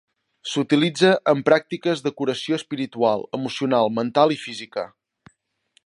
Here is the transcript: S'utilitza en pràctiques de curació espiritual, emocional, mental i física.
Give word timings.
S'utilitza 0.51 1.11
en 1.33 1.43
pràctiques 1.49 2.01
de 2.07 2.13
curació 2.21 2.59
espiritual, 2.63 3.23
emocional, 3.41 3.93
mental 4.01 4.35
i 4.39 4.41
física. 4.47 4.89